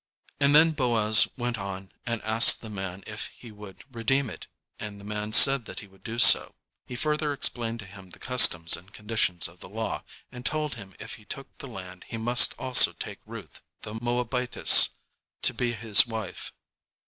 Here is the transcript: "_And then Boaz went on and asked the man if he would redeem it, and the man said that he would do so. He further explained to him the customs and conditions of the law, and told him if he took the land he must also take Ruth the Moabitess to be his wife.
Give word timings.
"_And 0.43 0.55
then 0.55 0.71
Boaz 0.71 1.27
went 1.37 1.59
on 1.59 1.91
and 2.07 2.23
asked 2.23 2.61
the 2.61 2.71
man 2.71 3.03
if 3.05 3.27
he 3.37 3.51
would 3.51 3.81
redeem 3.95 4.31
it, 4.31 4.47
and 4.79 4.99
the 4.99 5.03
man 5.03 5.31
said 5.31 5.65
that 5.65 5.81
he 5.81 5.87
would 5.87 6.01
do 6.03 6.17
so. 6.17 6.55
He 6.87 6.95
further 6.95 7.31
explained 7.33 7.81
to 7.81 7.85
him 7.85 8.09
the 8.09 8.17
customs 8.17 8.75
and 8.75 8.91
conditions 8.91 9.47
of 9.47 9.59
the 9.59 9.69
law, 9.69 10.03
and 10.31 10.43
told 10.43 10.73
him 10.73 10.95
if 10.99 11.17
he 11.17 11.25
took 11.25 11.55
the 11.59 11.67
land 11.67 12.05
he 12.07 12.17
must 12.17 12.55
also 12.57 12.93
take 12.93 13.19
Ruth 13.27 13.61
the 13.83 13.93
Moabitess 13.93 14.89
to 15.43 15.53
be 15.53 15.73
his 15.73 16.07
wife. 16.07 16.51